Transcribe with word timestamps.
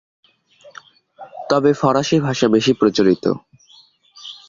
তবে 1.49 1.71
ফরাসি 1.73 2.17
ভাষা 2.19 2.47
বেশি 2.47 2.71
প্রচলিত। 2.73 3.25